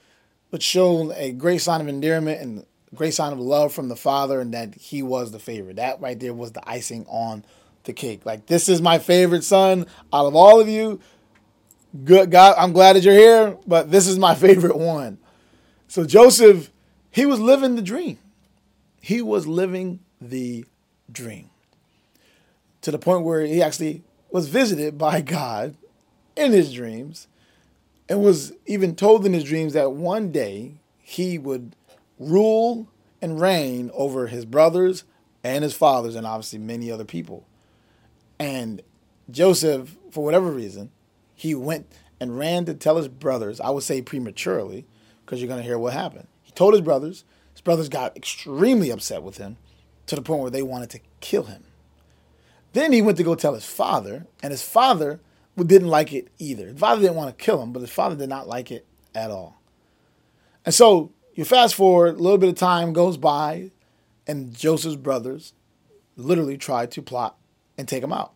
which 0.50 0.62
showed 0.62 1.12
a 1.16 1.32
great 1.32 1.60
sign 1.60 1.80
of 1.80 1.88
endearment 1.88 2.40
and 2.40 2.66
great 2.94 3.14
sign 3.14 3.32
of 3.32 3.38
love 3.38 3.72
from 3.72 3.88
the 3.88 3.96
father, 3.96 4.40
and 4.40 4.52
that 4.52 4.74
he 4.74 5.02
was 5.02 5.32
the 5.32 5.38
favorite. 5.38 5.76
That 5.76 6.00
right 6.00 6.18
there 6.18 6.34
was 6.34 6.52
the 6.52 6.68
icing 6.68 7.06
on 7.08 7.44
the 7.84 7.92
cake. 7.92 8.24
Like, 8.24 8.46
this 8.46 8.68
is 8.68 8.82
my 8.82 8.98
favorite 8.98 9.44
son 9.44 9.86
out 10.12 10.26
of 10.26 10.36
all 10.36 10.60
of 10.60 10.68
you. 10.68 11.00
Good 12.04 12.30
God, 12.30 12.54
I'm 12.58 12.72
glad 12.72 12.96
that 12.96 13.02
you're 13.02 13.14
here, 13.14 13.58
but 13.66 13.90
this 13.90 14.06
is 14.06 14.18
my 14.18 14.34
favorite 14.36 14.76
one. 14.76 15.18
So 15.88 16.04
Joseph, 16.04 16.70
he 17.10 17.26
was 17.26 17.38
living 17.38 17.76
the 17.76 17.82
dream. 17.82 18.18
He 19.02 19.20
was 19.20 19.48
living 19.48 19.98
the 20.20 20.64
dream 21.10 21.50
to 22.82 22.92
the 22.92 23.00
point 23.00 23.24
where 23.24 23.44
he 23.44 23.60
actually 23.60 24.04
was 24.30 24.46
visited 24.46 24.96
by 24.96 25.20
God 25.20 25.74
in 26.36 26.52
his 26.52 26.72
dreams 26.72 27.26
and 28.08 28.22
was 28.22 28.52
even 28.64 28.94
told 28.94 29.26
in 29.26 29.32
his 29.32 29.42
dreams 29.42 29.72
that 29.72 29.90
one 29.90 30.30
day 30.30 30.74
he 31.00 31.36
would 31.36 31.74
rule 32.20 32.86
and 33.20 33.40
reign 33.40 33.90
over 33.92 34.28
his 34.28 34.44
brothers 34.44 35.02
and 35.42 35.64
his 35.64 35.74
fathers 35.74 36.14
and 36.14 36.24
obviously 36.24 36.60
many 36.60 36.88
other 36.88 37.04
people. 37.04 37.44
And 38.38 38.82
Joseph, 39.32 39.96
for 40.12 40.22
whatever 40.22 40.52
reason, 40.52 40.92
he 41.34 41.56
went 41.56 41.86
and 42.20 42.38
ran 42.38 42.66
to 42.66 42.74
tell 42.74 42.98
his 42.98 43.08
brothers, 43.08 43.60
I 43.60 43.70
would 43.70 43.82
say 43.82 44.00
prematurely, 44.00 44.86
because 45.24 45.40
you're 45.40 45.48
going 45.48 45.60
to 45.60 45.66
hear 45.66 45.76
what 45.78 45.92
happened. 45.92 46.28
He 46.44 46.52
told 46.52 46.74
his 46.74 46.82
brothers, 46.82 47.24
his 47.62 47.64
brothers 47.64 47.88
got 47.88 48.16
extremely 48.16 48.90
upset 48.90 49.22
with 49.22 49.36
him 49.36 49.56
to 50.06 50.16
the 50.16 50.22
point 50.22 50.42
where 50.42 50.50
they 50.50 50.62
wanted 50.62 50.90
to 50.90 51.00
kill 51.20 51.44
him. 51.44 51.62
Then 52.72 52.92
he 52.92 53.02
went 53.02 53.18
to 53.18 53.24
go 53.24 53.34
tell 53.34 53.54
his 53.54 53.64
father, 53.64 54.26
and 54.42 54.50
his 54.50 54.62
father 54.62 55.20
didn't 55.56 55.88
like 55.88 56.12
it 56.12 56.28
either. 56.38 56.68
His 56.68 56.78
father 56.80 57.02
didn't 57.02 57.16
want 57.16 57.36
to 57.36 57.44
kill 57.44 57.62
him, 57.62 57.72
but 57.72 57.80
his 57.80 57.90
father 57.90 58.16
did 58.16 58.28
not 58.28 58.48
like 58.48 58.72
it 58.72 58.86
at 59.14 59.30
all. 59.30 59.60
And 60.64 60.74
so 60.74 61.12
you 61.34 61.44
fast 61.44 61.74
forward, 61.74 62.16
a 62.16 62.18
little 62.18 62.38
bit 62.38 62.48
of 62.48 62.56
time 62.56 62.92
goes 62.92 63.16
by, 63.16 63.70
and 64.26 64.56
Joseph's 64.56 64.96
brothers 64.96 65.52
literally 66.16 66.56
tried 66.56 66.90
to 66.92 67.02
plot 67.02 67.36
and 67.78 67.86
take 67.86 68.02
him 68.02 68.12
out. 68.12 68.32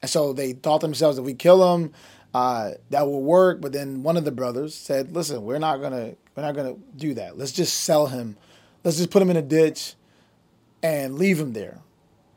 And 0.00 0.10
so 0.10 0.32
they 0.32 0.52
thought 0.52 0.80
themselves, 0.80 1.18
if 1.18 1.24
we 1.24 1.34
kill 1.34 1.74
him, 1.74 1.92
uh, 2.34 2.72
that 2.90 3.06
will 3.06 3.22
work. 3.22 3.60
But 3.60 3.72
then 3.72 4.02
one 4.02 4.16
of 4.16 4.24
the 4.24 4.32
brothers 4.32 4.74
said, 4.74 5.12
"Listen, 5.12 5.42
we're 5.42 5.58
not 5.58 5.80
gonna, 5.80 6.14
we're 6.38 6.44
not 6.44 6.54
gonna 6.54 6.76
do 6.94 7.14
that. 7.14 7.36
Let's 7.36 7.50
just 7.50 7.78
sell 7.78 8.06
him. 8.06 8.36
Let's 8.84 8.96
just 8.96 9.10
put 9.10 9.20
him 9.20 9.28
in 9.28 9.36
a 9.36 9.42
ditch 9.42 9.94
and 10.84 11.18
leave 11.18 11.40
him 11.40 11.52
there 11.52 11.80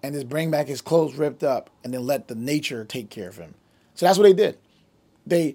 and 0.02 0.16
just 0.16 0.28
bring 0.28 0.50
back 0.50 0.66
his 0.66 0.82
clothes 0.82 1.14
ripped 1.18 1.44
up 1.44 1.70
and 1.84 1.94
then 1.94 2.08
let 2.08 2.28
the 2.28 2.34
nature 2.34 2.84
take 2.84 3.12
care 3.12 3.30
of 3.30 3.38
him. 3.38 3.54
So 3.94 4.08
that's 4.08 4.18
what 4.18 4.24
they 4.24 4.34
did. 4.34 4.58
They 5.28 5.54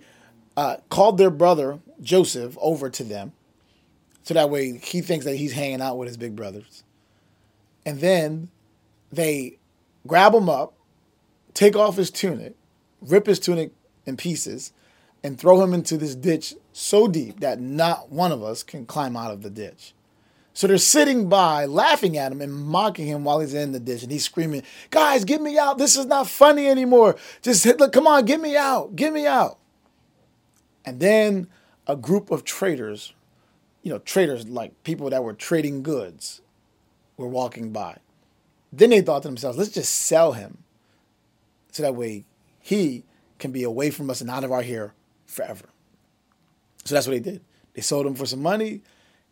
uh, 0.56 0.76
called 0.90 1.18
their 1.18 1.30
brother 1.30 1.80
Joseph 2.00 2.56
over 2.60 2.88
to 2.88 3.02
them 3.02 3.32
so 4.22 4.34
that 4.34 4.48
way 4.48 4.78
he 4.78 5.00
thinks 5.00 5.24
that 5.24 5.34
he's 5.34 5.52
hanging 5.52 5.80
out 5.80 5.98
with 5.98 6.06
his 6.06 6.16
big 6.16 6.36
brothers. 6.36 6.84
And 7.84 7.98
then 7.98 8.50
they 9.10 9.58
grab 10.06 10.32
him 10.32 10.48
up, 10.48 10.72
take 11.52 11.74
off 11.74 11.96
his 11.96 12.12
tunic, 12.12 12.54
rip 13.00 13.26
his 13.26 13.40
tunic 13.40 13.72
in 14.04 14.16
pieces, 14.16 14.72
and 15.26 15.36
throw 15.36 15.60
him 15.60 15.74
into 15.74 15.96
this 15.96 16.14
ditch 16.14 16.54
so 16.72 17.08
deep 17.08 17.40
that 17.40 17.58
not 17.60 18.12
one 18.12 18.30
of 18.30 18.44
us 18.44 18.62
can 18.62 18.86
climb 18.86 19.16
out 19.16 19.32
of 19.32 19.42
the 19.42 19.50
ditch. 19.50 19.92
So 20.54 20.68
they're 20.68 20.78
sitting 20.78 21.28
by, 21.28 21.64
laughing 21.64 22.16
at 22.16 22.30
him 22.30 22.40
and 22.40 22.54
mocking 22.54 23.08
him 23.08 23.24
while 23.24 23.40
he's 23.40 23.52
in 23.52 23.72
the 23.72 23.80
ditch. 23.80 24.04
And 24.04 24.12
he's 24.12 24.22
screaming, 24.22 24.62
Guys, 24.90 25.24
get 25.24 25.42
me 25.42 25.58
out. 25.58 25.78
This 25.78 25.96
is 25.96 26.06
not 26.06 26.28
funny 26.28 26.68
anymore. 26.68 27.16
Just 27.42 27.64
hit, 27.64 27.80
look, 27.80 27.92
come 27.92 28.06
on, 28.06 28.24
get 28.24 28.40
me 28.40 28.56
out. 28.56 28.94
Get 28.94 29.12
me 29.12 29.26
out. 29.26 29.58
And 30.84 31.00
then 31.00 31.48
a 31.88 31.96
group 31.96 32.30
of 32.30 32.44
traders, 32.44 33.12
you 33.82 33.90
know, 33.90 33.98
traders 33.98 34.48
like 34.48 34.80
people 34.84 35.10
that 35.10 35.24
were 35.24 35.34
trading 35.34 35.82
goods, 35.82 36.40
were 37.16 37.26
walking 37.26 37.72
by. 37.72 37.96
Then 38.72 38.90
they 38.90 39.00
thought 39.00 39.22
to 39.22 39.28
themselves, 39.28 39.58
let's 39.58 39.70
just 39.70 39.92
sell 39.92 40.34
him. 40.34 40.58
So 41.72 41.82
that 41.82 41.96
way 41.96 42.26
he 42.60 43.02
can 43.40 43.50
be 43.50 43.64
away 43.64 43.90
from 43.90 44.08
us 44.08 44.20
and 44.20 44.30
out 44.30 44.44
of 44.44 44.52
our 44.52 44.62
hair 44.62 44.94
forever. 45.36 45.66
So 46.84 46.94
that's 46.94 47.06
what 47.06 47.12
they 47.12 47.30
did. 47.30 47.42
They 47.74 47.82
sold 47.82 48.06
him 48.06 48.14
for 48.14 48.26
some 48.26 48.42
money 48.42 48.82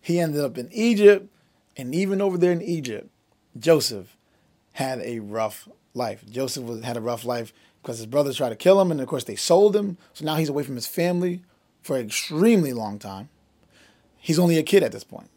he 0.04 0.20
ended 0.20 0.44
up 0.44 0.58
in 0.58 0.68
Egypt, 0.70 1.32
and 1.78 1.94
even 1.94 2.20
over 2.20 2.37
there 2.37 2.52
in 2.52 2.61
Egypt, 2.61 3.08
Joseph 3.58 4.18
had 4.75 5.00
a 5.00 5.20
rough 5.20 5.66
life. 5.94 6.23
Joseph 6.30 6.64
was, 6.64 6.84
had 6.84 6.99
a 6.99 7.00
rough 7.00 7.25
life 7.25 7.54
because 7.80 7.96
his 7.96 8.06
brothers 8.06 8.37
tried 8.37 8.50
to 8.50 8.56
kill 8.56 8.78
him, 8.82 8.90
and 8.90 9.00
of 9.00 9.08
course 9.08 9.25
they 9.25 9.34
sold 9.34 9.75
him. 9.75 9.96
So 10.12 10.26
now 10.26 10.34
he's 10.34 10.50
away 10.50 10.62
from 10.62 10.75
his 10.75 10.87
family 10.87 11.40
for 11.80 11.96
an 11.96 12.04
extremely 12.04 12.75
long 12.75 12.99
time. 12.99 13.30
He's 14.18 14.38
only 14.38 14.58
a 14.58 14.62
kid 14.62 14.82
at 14.82 14.92
this 14.92 15.04
point. 15.04 15.30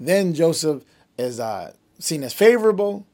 Then 0.00 0.34
Joseph 0.34 0.82
is 1.16 1.38
uh, 1.38 1.74
seen 2.00 2.24
as 2.24 2.32
favorable. 2.32 3.06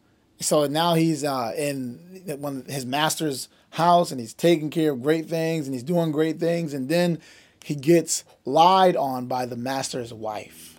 So 0.42 0.66
now 0.66 0.94
he's 0.94 1.24
uh, 1.24 1.52
in 1.56 1.98
one 2.38 2.64
his 2.68 2.84
master's 2.84 3.48
house 3.70 4.10
and 4.10 4.20
he's 4.20 4.34
taking 4.34 4.70
care 4.70 4.92
of 4.92 5.02
great 5.02 5.26
things 5.26 5.66
and 5.66 5.74
he's 5.74 5.82
doing 5.82 6.12
great 6.12 6.38
things. 6.38 6.74
And 6.74 6.88
then 6.88 7.18
he 7.64 7.74
gets 7.74 8.24
lied 8.44 8.96
on 8.96 9.26
by 9.26 9.46
the 9.46 9.56
master's 9.56 10.12
wife. 10.12 10.76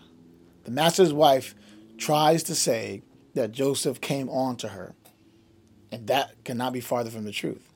The 0.65 0.71
master's 0.71 1.13
wife 1.13 1.55
tries 1.97 2.43
to 2.43 2.55
say 2.55 3.01
that 3.33 3.51
Joseph 3.51 3.99
came 3.99 4.29
on 4.29 4.55
to 4.57 4.69
her, 4.69 4.93
and 5.91 6.07
that 6.07 6.43
cannot 6.43 6.73
be 6.73 6.79
farther 6.79 7.09
from 7.09 7.25
the 7.25 7.31
truth. 7.31 7.67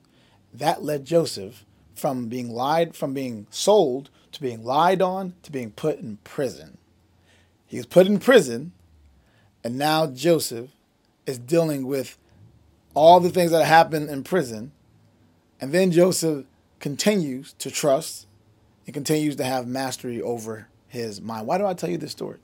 That 0.54 0.82
led 0.82 1.04
Joseph 1.04 1.64
from 1.94 2.28
being 2.28 2.50
lied, 2.50 2.94
from 2.94 3.12
being 3.12 3.46
sold 3.50 4.10
to 4.32 4.40
being 4.40 4.64
lied 4.64 5.02
on 5.02 5.34
to 5.42 5.52
being 5.52 5.70
put 5.70 5.98
in 5.98 6.18
prison. 6.24 6.78
He 7.66 7.76
was 7.76 7.86
put 7.86 8.06
in 8.06 8.18
prison, 8.18 8.72
and 9.64 9.76
now 9.76 10.06
Joseph 10.06 10.70
is 11.28 11.38
dealing 11.38 11.86
with 11.86 12.16
all 12.94 13.20
the 13.20 13.28
things 13.28 13.50
that 13.50 13.64
happened 13.64 14.08
in 14.08 14.24
prison. 14.24 14.72
And 15.60 15.72
then 15.72 15.92
Joseph 15.92 16.46
continues 16.80 17.52
to 17.54 17.70
trust 17.70 18.26
and 18.86 18.94
continues 18.94 19.36
to 19.36 19.44
have 19.44 19.66
mastery 19.66 20.22
over 20.22 20.68
his 20.88 21.20
mind. 21.20 21.46
Why 21.46 21.58
do 21.58 21.66
I 21.66 21.74
tell 21.74 21.90
you 21.90 21.98
this 21.98 22.12
story? 22.12 22.38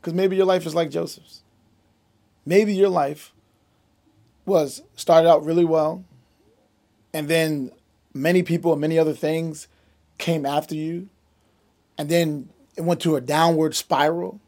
Because 0.00 0.14
maybe 0.14 0.36
your 0.36 0.46
life 0.46 0.64
is 0.64 0.76
like 0.76 0.90
Joseph's. 0.90 1.42
Maybe 2.44 2.72
your 2.72 2.88
life 2.88 3.32
was 4.44 4.82
started 4.94 5.28
out 5.28 5.44
really 5.44 5.64
well, 5.64 6.04
and 7.12 7.26
then 7.26 7.72
many 8.14 8.44
people 8.44 8.70
and 8.70 8.80
many 8.80 8.96
other 8.96 9.12
things 9.12 9.66
came 10.18 10.46
after 10.46 10.76
you, 10.76 11.08
and 11.98 12.08
then 12.08 12.50
it 12.76 12.82
went 12.82 13.00
to 13.00 13.16
a 13.16 13.20
downward 13.20 13.74
spiral. 13.74 14.40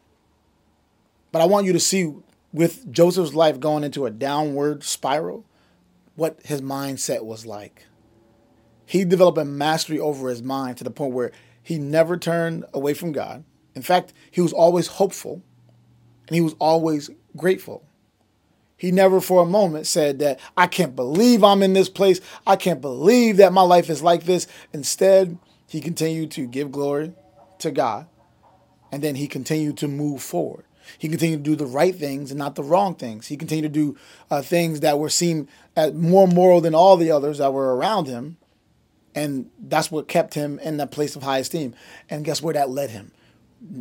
But 1.33 1.43
I 1.43 1.47
want 1.47 1.67
you 1.67 1.73
to 1.73 1.81
see 1.81 2.15
with 2.53 2.91
Joseph's 2.91 3.35
life 3.35 3.61
going 3.61 3.85
into 3.85 4.07
a 4.07 4.11
downward 4.11 4.83
spiral, 4.85 5.45
what 6.17 6.39
his 6.45 6.61
mindset 6.61 7.25
was 7.25 7.47
like 7.47 7.87
he 8.89 9.05
developed 9.05 9.37
a 9.37 9.45
mastery 9.45 10.01
over 10.01 10.31
his 10.31 10.43
mind 10.43 10.79
to 10.79 10.85
the 10.85 10.91
point 10.91 11.13
where 11.13 11.31
he 11.63 11.79
never 11.79 12.17
turned 12.17 12.65
away 12.73 12.95
from 12.95 13.13
God. 13.13 13.45
In 13.75 13.83
fact, 13.83 14.15
he 14.31 14.41
was 14.41 14.55
always 14.55 14.87
hopeful 14.87 15.43
and 16.27 16.35
he 16.35 16.41
was 16.41 16.55
always 16.59 17.11
grateful. 17.37 17.85
He 18.79 18.91
never 18.91 19.21
for 19.21 19.43
a 19.43 19.47
moment 19.47 19.87
said 19.87 20.21
that, 20.21 20.41
I 20.57 20.69
can't 20.69 20.97
believe 20.97 21.45
I'm 21.45 21.63
in 21.63 21.75
this 21.75 21.91
place. 21.91 22.23
I 22.47 22.57
can't 22.57 22.81
believe 22.81 23.37
that 23.37 23.53
my 23.53 23.61
life 23.61 23.91
is 23.91 24.03
like 24.03 24.25
this. 24.25 24.47
Instead, 24.73 25.37
he 25.67 25.83
continued 25.83 26.31
to 26.31 26.47
give 26.47 26.73
glory 26.73 27.13
to 27.59 27.71
God 27.71 28.07
and 28.91 29.03
then 29.03 29.17
he 29.17 29.29
continued 29.29 29.77
to 29.79 29.89
move 29.89 30.23
forward. 30.23 30.65
He 30.97 31.09
continued 31.09 31.45
to 31.45 31.51
do 31.51 31.57
the 31.57 31.67
right 31.67 31.95
things 31.95 32.31
and 32.31 32.39
not 32.39 32.55
the 32.55 32.63
wrong 32.63 32.95
things. 32.95 33.27
He 33.27 33.37
continued 33.37 33.73
to 33.73 33.81
do 33.81 33.97
uh, 34.31 34.43
things 34.43 34.81
that 34.81 34.99
were 34.99 35.11
seen 35.11 35.49
as 35.77 35.93
more 35.93 36.27
moral 36.27 36.61
than 36.61 36.75
all 36.75 36.97
the 36.97 37.11
others 37.11 37.39
that 37.39 37.53
were 37.53 37.77
around 37.77 38.07
him. 38.07 38.37
And 39.15 39.51
that's 39.59 39.91
what 39.91 40.09
kept 40.09 40.35
him 40.35 40.59
in 40.61 40.77
that 40.77 40.91
place 40.91 41.17
of 41.17 41.23
high 41.23 41.39
esteem. 41.39 41.75
And 42.09 42.25
guess 42.25 42.41
where 42.41 42.55
that 42.55 42.71
led 42.71 42.91
him? 42.91 43.13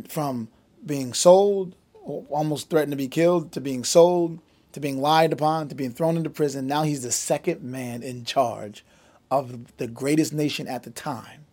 From 0.08 0.48
being 0.84 1.14
sold, 1.14 1.74
almost 2.02 2.70
threatened 2.70 2.92
to 2.92 2.96
be 2.96 3.08
killed, 3.08 3.52
to 3.52 3.60
being 3.60 3.84
sold, 3.84 4.40
to 4.72 4.80
being 4.80 5.00
lied 5.00 5.32
upon, 5.32 5.68
to 5.68 5.74
being 5.74 5.92
thrown 5.92 6.16
into 6.16 6.30
prison. 6.30 6.66
Now 6.66 6.82
he's 6.82 7.02
the 7.02 7.12
second 7.12 7.62
man 7.62 8.02
in 8.02 8.24
charge 8.24 8.84
of 9.30 9.76
the 9.76 9.86
greatest 9.86 10.32
nation 10.32 10.66
at 10.66 10.82
the 10.82 10.90
time. 10.90 11.46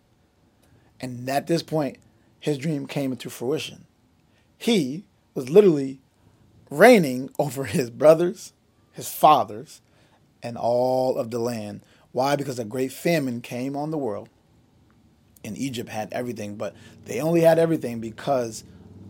And 0.99 1.29
at 1.29 1.47
this 1.47 1.61
point, 1.61 1.97
his 2.39 2.57
dream 2.57 2.87
came 2.87 3.11
into 3.11 3.29
fruition. 3.29 3.85
He 4.57 5.05
was 5.35 5.49
literally 5.49 5.99
reigning 6.71 7.29
over 7.37 7.65
his 7.65 7.91
brothers, 7.91 8.53
his 8.93 9.09
fathers, 9.09 9.81
and 10.41 10.57
all 10.57 11.17
of 11.17 11.29
the 11.29 11.39
land. 11.39 11.81
Why? 12.11 12.35
Because 12.35 12.57
a 12.57 12.65
great 12.65 12.91
famine 12.91 13.41
came 13.41 13.75
on 13.75 13.91
the 13.91 13.97
world. 13.97 14.29
And 15.43 15.55
Egypt 15.57 15.89
had 15.89 16.11
everything, 16.11 16.55
but 16.55 16.75
they 17.05 17.21
only 17.21 17.41
had 17.41 17.59
everything 17.59 17.99
because 17.99 18.63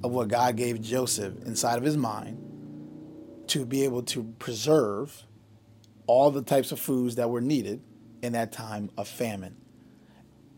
of 0.04 0.12
what 0.12 0.28
God 0.28 0.58
gave 0.58 0.82
Joseph 0.82 1.34
inside 1.46 1.78
of 1.78 1.84
his 1.84 1.96
mind 1.96 2.42
to 3.48 3.66
be 3.66 3.86
able 3.86 4.04
to 4.04 4.34
preserve 4.40 5.24
all 6.08 6.32
the 6.32 6.42
types 6.42 6.74
of 6.74 6.80
foods 6.80 7.16
that 7.16 7.30
were 7.30 7.42
needed 7.42 7.82
in 8.22 8.34
that 8.34 8.52
time 8.52 8.90
of 8.98 9.08
famine. 9.08 9.56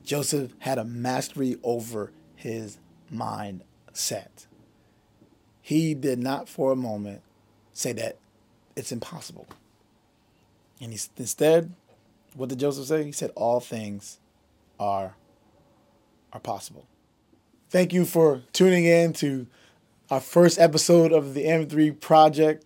Joseph 0.04 0.54
had 0.60 0.78
a 0.78 0.86
mastery 0.86 1.58
over 1.64 2.12
his 2.36 2.80
mindset. 3.14 4.47
He 5.68 5.96
did 5.96 6.18
not 6.18 6.48
for 6.48 6.72
a 6.72 6.78
moment 6.78 7.22
say 7.74 7.92
that 7.92 8.16
it's 8.78 8.94
impossible. 8.94 9.50
And 10.80 10.94
he, 10.94 11.00
instead, 11.18 11.74
what 12.36 12.48
did 12.48 12.60
Joseph 12.60 12.86
say? 12.86 13.04
He 13.04 13.12
said, 13.12 13.32
All 13.36 13.60
things 13.60 14.18
are, 14.80 15.16
are 16.32 16.40
possible. 16.40 16.86
Thank 17.70 17.92
you 17.92 18.06
for 18.06 18.44
tuning 18.54 18.86
in 18.86 19.12
to 19.16 19.46
our 20.10 20.22
first 20.22 20.58
episode 20.58 21.12
of 21.12 21.34
the 21.34 21.44
M3 21.44 22.00
Project. 22.00 22.66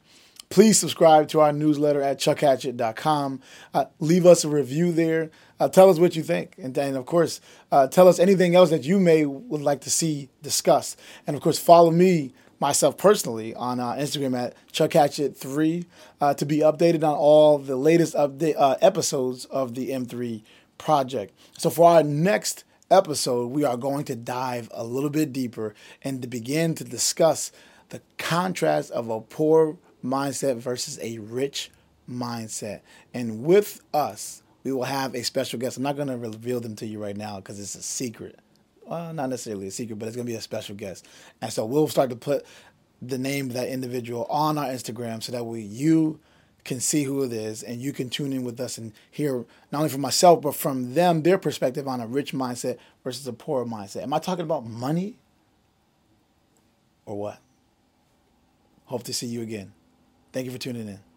Please 0.49 0.77
subscribe 0.77 1.27
to 1.29 1.39
our 1.39 1.51
newsletter 1.51 2.03
at 2.03 2.19
chuckhatchett.com. 2.19 3.41
Uh, 3.73 3.85
leave 3.99 4.27
us 4.27 4.43
a 4.43 4.47
review 4.47 4.91
there. 4.91 5.31
Uh, 5.59 5.67
tell 5.67 5.89
us 5.89 5.97
what 5.97 6.15
you 6.15 6.21
think. 6.21 6.53
And 6.61 6.75
then, 6.75 6.95
of 6.95 7.07
course, 7.07 7.41
uh, 7.71 7.87
tell 7.87 8.07
us 8.07 8.19
anything 8.19 8.53
else 8.53 8.69
that 8.69 8.83
you 8.83 8.99
may 8.99 9.25
would 9.25 9.63
like 9.63 9.81
to 9.81 9.89
see 9.89 10.29
discussed. 10.43 10.99
And, 11.25 11.35
of 11.35 11.41
course, 11.41 11.57
follow 11.57 11.89
me, 11.89 12.35
myself 12.61 12.95
personally, 12.95 13.53
on 13.55 13.79
uh, 13.79 13.93
Instagram 13.93 14.37
at 14.37 14.55
Chuck 14.71 14.93
Hatchett 14.93 15.35
Three 15.35 15.87
uh, 16.21 16.35
to 16.35 16.45
be 16.45 16.59
updated 16.59 17.03
on 17.03 17.15
all 17.15 17.57
the 17.57 17.75
latest 17.75 18.13
update, 18.13 18.55
uh, 18.57 18.77
episodes 18.81 19.45
of 19.45 19.73
the 19.73 19.89
M3 19.89 20.43
project. 20.77 21.33
So 21.57 21.69
for 21.69 21.89
our 21.89 22.03
next 22.03 22.63
episode, 22.91 23.51
we 23.51 23.63
are 23.63 23.77
going 23.77 24.05
to 24.05 24.15
dive 24.15 24.69
a 24.71 24.83
little 24.83 25.09
bit 25.09 25.33
deeper 25.33 25.73
and 26.03 26.21
to 26.21 26.27
begin 26.27 26.75
to 26.75 26.83
discuss 26.83 27.51
the 27.89 28.01
contrast 28.17 28.91
of 28.91 29.09
a 29.09 29.19
poor 29.19 29.77
mindset 30.05 30.57
versus 30.57 30.99
a 31.01 31.17
rich 31.17 31.71
mindset. 32.09 32.81
And 33.13 33.43
with 33.43 33.81
us, 33.93 34.43
we 34.63 34.71
will 34.71 34.83
have 34.83 35.15
a 35.15 35.23
special 35.23 35.57
guest. 35.59 35.77
I'm 35.77 35.83
not 35.83 35.95
going 35.95 36.09
to 36.09 36.17
reveal 36.17 36.59
them 36.59 36.75
to 36.77 36.85
you 36.85 37.01
right 37.01 37.17
now 37.17 37.37
because 37.37 37.59
it's 37.59 37.75
a 37.75 37.81
secret. 37.81 38.37
Well, 38.85 39.13
not 39.13 39.29
necessarily 39.29 39.67
a 39.67 39.71
secret, 39.71 39.99
but 39.99 40.07
it's 40.07 40.15
going 40.15 40.25
to 40.25 40.31
be 40.31 40.37
a 40.37 40.41
special 40.41 40.75
guest. 40.75 41.07
And 41.41 41.51
so 41.51 41.65
we'll 41.65 41.87
start 41.87 42.09
to 42.09 42.15
put 42.15 42.45
the 43.01 43.17
name 43.17 43.47
of 43.47 43.53
that 43.53 43.69
individual 43.69 44.25
on 44.29 44.57
our 44.57 44.67
Instagram 44.67 45.23
so 45.23 45.31
that 45.31 45.43
way 45.43 45.61
you 45.61 46.19
can 46.63 46.79
see 46.79 47.03
who 47.03 47.23
it 47.23 47.33
is 47.33 47.63
and 47.63 47.81
you 47.81 47.91
can 47.91 48.09
tune 48.09 48.31
in 48.33 48.43
with 48.43 48.59
us 48.59 48.77
and 48.77 48.93
hear 49.09 49.45
not 49.71 49.79
only 49.79 49.89
from 49.89 50.01
myself 50.01 50.41
but 50.41 50.53
from 50.53 50.93
them 50.93 51.23
their 51.23 51.39
perspective 51.39 51.87
on 51.87 51.99
a 51.99 52.05
rich 52.05 52.33
mindset 52.33 52.77
versus 53.03 53.25
a 53.27 53.33
poor 53.33 53.65
mindset. 53.65 54.03
Am 54.03 54.13
I 54.13 54.19
talking 54.19 54.43
about 54.43 54.65
money 54.65 55.17
or 57.05 57.17
what? 57.17 57.39
Hope 58.85 59.03
to 59.03 59.13
see 59.13 59.27
you 59.27 59.41
again. 59.41 59.73
Thank 60.31 60.45
you 60.45 60.51
for 60.51 60.59
tuning 60.59 60.87
in. 60.87 61.10